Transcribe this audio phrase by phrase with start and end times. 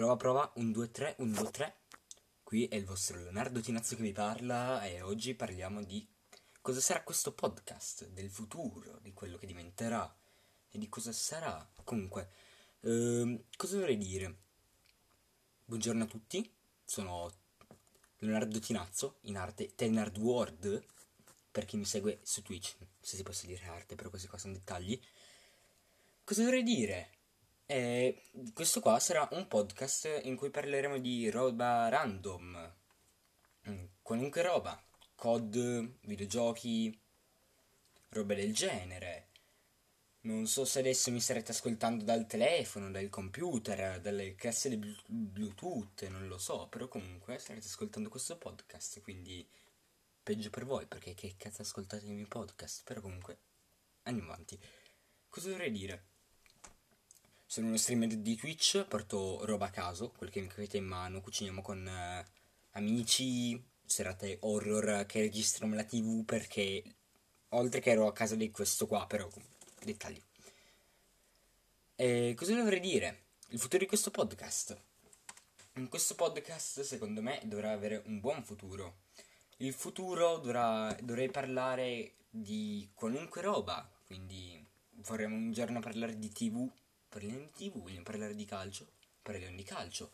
[0.00, 1.76] Prova, prova, 1, 2, 3, 1, 2, 3.
[2.42, 6.08] Qui è il vostro Leonardo Tinazzo che vi parla e oggi parliamo di
[6.62, 10.10] cosa sarà questo podcast, del futuro, di quello che diventerà
[10.70, 11.70] e di cosa sarà.
[11.84, 12.30] Comunque,
[12.80, 14.36] ehm, cosa dovrei dire?
[15.66, 16.50] Buongiorno a tutti,
[16.82, 17.30] sono
[18.20, 20.82] Leonardo Tinazzo, in arte Tenard World,
[21.50, 24.54] per chi mi segue su Twitch, se si possa dire arte, però questi qua sono
[24.54, 24.98] dettagli.
[26.24, 27.18] Cosa dovrei dire?
[27.72, 28.20] Eh,
[28.52, 32.74] questo qua sarà un podcast in cui parleremo di roba random,
[33.68, 34.82] mm, qualunque roba,
[35.14, 37.00] COD, videogiochi,
[38.08, 39.28] roba del genere.
[40.22, 46.26] Non so se adesso mi starete ascoltando dal telefono, dal computer, dalle casse Bluetooth, non
[46.26, 49.48] lo so, però comunque starete ascoltando questo podcast, quindi
[50.24, 53.38] peggio per voi, perché che cazzo ascoltate i miei podcast, però comunque
[54.02, 54.58] andiamo avanti.
[55.28, 56.09] Cosa dovrei dire?
[57.50, 61.20] Sono uno streamer di Twitch, porto roba a caso, quel che mi capita in mano,
[61.20, 62.24] cuciniamo con eh,
[62.74, 66.80] amici, serate horror che registrano la tv perché
[67.48, 69.28] oltre che ero a casa di questo qua, però
[69.82, 70.22] dettagli.
[71.96, 73.22] E cosa dovrei dire?
[73.48, 74.80] Il futuro di questo podcast.
[75.74, 78.98] In questo podcast, secondo me, dovrà avere un buon futuro.
[79.56, 84.64] Il futuro dovrà, dovrei parlare di qualunque roba, quindi
[85.02, 86.70] vorremmo un giorno parlare di tv
[87.10, 88.86] Parliamo di TV, vogliamo parlare di calcio?
[89.20, 90.12] Parliamo di calcio.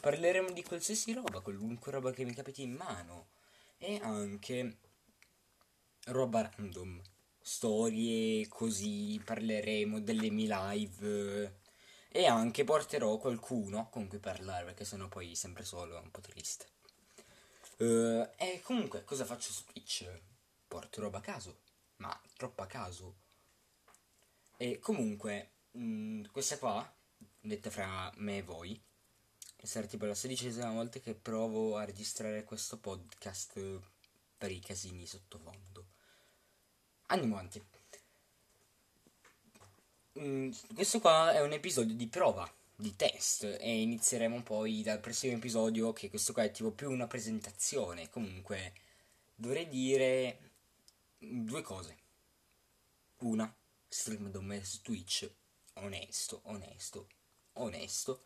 [0.00, 3.28] Parleremo di qualsiasi roba, qualunque roba che mi capiti in mano.
[3.76, 4.78] E anche
[6.06, 7.02] roba random.
[7.38, 11.58] Storie, così parleremo delle mie live.
[12.08, 16.22] E anche porterò qualcuno con cui parlare, perché sennò poi sempre solo è un po'
[16.22, 16.66] triste.
[17.76, 20.10] Uh, e comunque, cosa faccio su Twitch?
[20.66, 21.58] Porto roba a caso,
[21.96, 23.16] ma troppo a caso.
[24.56, 26.96] E comunque, Mm, questa qua,
[27.40, 28.80] detta fra me e voi,
[29.62, 33.80] sarà tipo la sedicesima volta che provo a registrare questo podcast
[34.36, 35.86] per i casini sottofondo.
[37.06, 37.62] Andiamo avanti.
[40.20, 45.34] Mm, questo qua è un episodio di prova, di test, e inizieremo poi dal prossimo
[45.34, 48.08] episodio, che questo qua è tipo più una presentazione.
[48.10, 48.72] Comunque,
[49.34, 50.38] dovrei dire
[51.18, 51.96] due cose.
[53.18, 53.52] Una,
[53.88, 55.30] stream da me su Twitch
[55.78, 57.08] onesto, onesto,
[57.54, 58.24] onesto.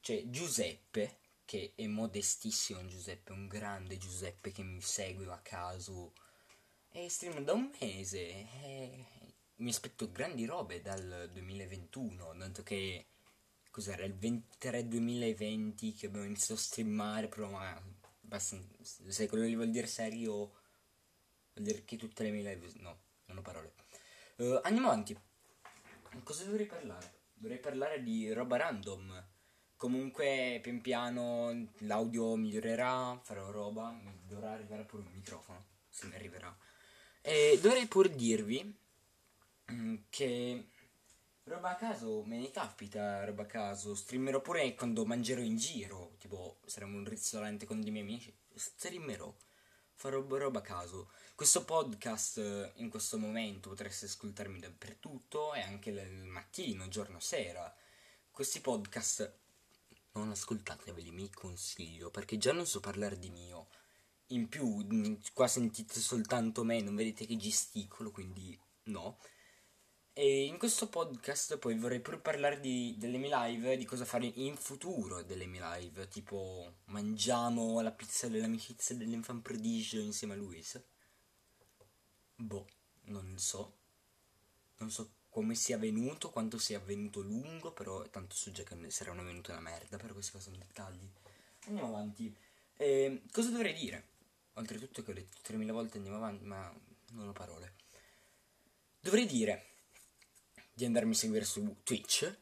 [0.00, 6.12] C'è Giuseppe, che è modestissimo Giuseppe, un grande Giuseppe che mi segue a caso.
[6.90, 8.28] E stream da un mese.
[8.62, 9.06] E
[9.56, 13.06] mi aspetto grandi robe dal 2021, tanto che
[13.70, 17.80] cos'era il 23 2020 che abbiamo iniziato a streamare, però ma
[18.20, 20.60] basta, se quello li vuol dire serio
[21.54, 23.72] vuol dire che tutte le mie live no, non ho parole.
[24.36, 25.18] Uh, andiamo avanti.
[26.20, 27.20] Cosa dovrei parlare?
[27.32, 29.26] Dovrei parlare di roba random.
[29.76, 36.56] Comunque, pian piano l'audio migliorerà, farò roba, dovrà arrivare pure un microfono, se mi arriverà.
[37.20, 38.78] E dovrei pur dirvi
[39.72, 40.68] mm, che
[41.44, 43.94] roba a caso me ne capita, roba a caso.
[43.94, 49.34] Streamerò pure quando mangerò in giro, tipo saremo un ristorante con dei miei amici, streamerò
[50.02, 51.10] farò roba a caso.
[51.36, 57.72] Questo podcast eh, in questo momento potreste ascoltarmi dappertutto e anche il mattino, giorno, sera.
[58.28, 59.32] Questi podcast
[60.14, 63.68] non ascoltateveli, mi consiglio, perché già non so parlare di mio.
[64.28, 64.84] In più,
[65.32, 69.20] qua sentite soltanto me, non vedete che gesticolo, quindi no.
[70.14, 74.26] E in questo podcast poi vorrei pure parlare di, delle mie live, di cosa fare
[74.26, 80.82] in futuro delle mie live, tipo mangiamo la pizza dell'amicizia dell'infant prodigio insieme a Luis.
[82.36, 82.66] Boh,
[83.04, 83.78] non so.
[84.78, 89.24] Non so come sia avvenuto, quanto sia avvenuto lungo, però tanto so già che saranno
[89.24, 91.08] venute una merda, però questi sono dettagli.
[91.68, 92.36] Andiamo avanti.
[92.76, 94.08] Eh, cosa dovrei dire?
[94.54, 96.70] Oltretutto che ho detto 3000 volte andiamo avanti, ma
[97.12, 97.76] non ho parole.
[99.00, 99.71] Dovrei dire
[100.72, 102.38] di andarmi a seguire su Twitch,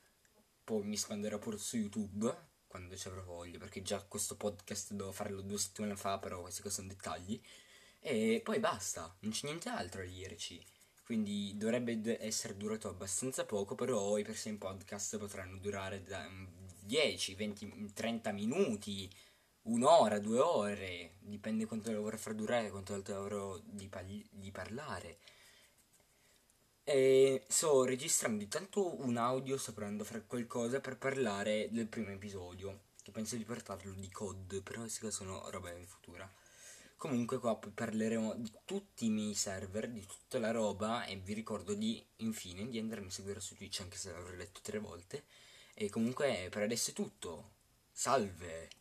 [0.65, 5.11] poi mi espanderò pure su YouTube quando ci avrò voglia, perché già questo podcast devo
[5.11, 7.41] farlo due settimane fa, però questi sono dettagli.
[7.99, 10.65] E poi basta, non c'è niente altro a dirci.
[11.05, 16.25] Quindi dovrebbe essere durato abbastanza poco, però i prossimi podcast potranno durare da
[16.85, 19.11] 10, 20, 30 minuti,
[19.63, 25.19] un'ora, due ore, dipende quanto lo vorrei far durare, quanto avrò di, pagli- di parlare.
[26.85, 32.11] E sto registrando intanto un audio, sto provando a fare qualcosa per parlare del primo
[32.11, 32.89] episodio.
[33.03, 36.31] Che penso di portarlo di COD, però queste sono roba in futura.
[36.97, 41.73] Comunque qua parleremo di tutti i miei server, di tutta la roba e vi ricordo
[41.75, 45.25] di, infine, di andarmi a seguire su Twitch anche se l'avrò detto tre volte.
[45.75, 47.53] E comunque per adesso è tutto.
[47.91, 48.80] Salve!